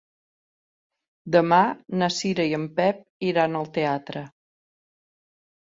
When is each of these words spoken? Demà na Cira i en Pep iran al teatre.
Demà 1.35 1.59
na 2.03 2.09
Cira 2.15 2.47
i 2.53 2.55
en 2.59 2.65
Pep 2.81 3.05
iran 3.33 3.59
al 3.61 3.71
teatre. 3.79 4.25